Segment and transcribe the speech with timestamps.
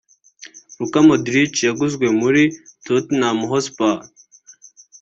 [0.77, 2.43] Lukа Моdrіс (yaguzwe muri
[2.85, 3.97] Tottenham Hotspur)